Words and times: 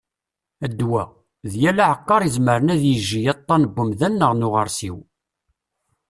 Ddwa: 0.71 1.03
"d 1.51 1.53
yal 1.61 1.79
aɛeqqar 1.85 2.21
izemren 2.23 2.73
ad 2.75 2.81
yejji 2.89 3.21
aṭṭan 3.33 3.61
n 3.65 3.73
umdan 3.81 4.13
neɣ 4.19 4.31
n 4.33 4.45
uɣersiw" 4.47 4.97